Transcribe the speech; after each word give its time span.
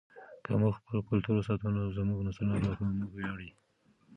که 0.43 0.51
موږ 0.61 0.73
خپل 0.79 0.99
کلتور 1.09 1.35
وساتو 1.37 1.67
نو 1.75 1.81
زموږ 1.97 2.19
نسلونه 2.27 2.57
به 2.63 2.73
په 2.79 2.83
موږ 2.99 3.09
ویاړي. 3.13 3.49